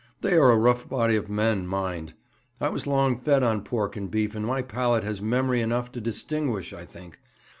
'They 0.21 0.33
are 0.35 0.49
a 0.49 0.57
rough 0.57 0.89
body 0.89 1.15
of 1.15 1.29
men, 1.29 1.67
mind. 1.67 2.15
I 2.59 2.69
was 2.69 2.87
long 2.87 3.19
fed 3.19 3.43
on 3.43 3.61
pork 3.63 3.95
and 3.95 4.09
beef, 4.09 4.33
and 4.33 4.43
my 4.47 4.63
palate 4.63 5.03
has 5.03 5.21
memory 5.21 5.61
enough 5.61 5.91
to 5.91 6.01
distinguish, 6.01 6.73
I 6.73 6.85
think. 6.85 7.19